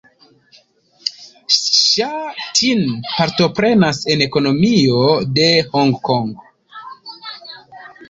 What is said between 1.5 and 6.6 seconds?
Ŝa Tin partoprenas en ekonomio de Honkongo.